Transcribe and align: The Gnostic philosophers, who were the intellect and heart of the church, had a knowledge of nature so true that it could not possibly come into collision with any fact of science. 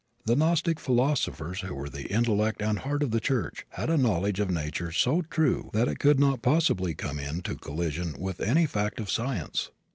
The 0.25 0.35
Gnostic 0.35 0.79
philosophers, 0.79 1.59
who 1.59 1.75
were 1.75 1.87
the 1.87 2.11
intellect 2.11 2.59
and 2.59 2.79
heart 2.79 3.03
of 3.03 3.11
the 3.11 3.19
church, 3.19 3.67
had 3.69 3.91
a 3.91 3.97
knowledge 3.99 4.39
of 4.39 4.49
nature 4.49 4.91
so 4.91 5.21
true 5.21 5.69
that 5.73 5.87
it 5.87 5.99
could 5.99 6.19
not 6.19 6.41
possibly 6.41 6.95
come 6.95 7.19
into 7.19 7.53
collision 7.55 8.15
with 8.17 8.39
any 8.41 8.65
fact 8.65 8.99
of 8.99 9.11
science. 9.11 9.69